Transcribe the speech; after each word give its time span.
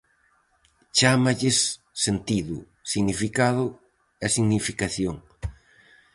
Chámalles 0.97 1.57
Sentido, 2.03 2.55
Significado 2.91 3.65
e 4.25 4.27
Significación. 4.35 5.15